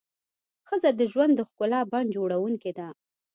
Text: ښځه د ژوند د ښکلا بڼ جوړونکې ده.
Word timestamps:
ښځه 0.67 0.89
د 0.99 1.01
ژوند 1.11 1.33
د 1.35 1.41
ښکلا 1.49 1.79
بڼ 1.91 2.03
جوړونکې 2.15 2.71
ده. 2.77 2.87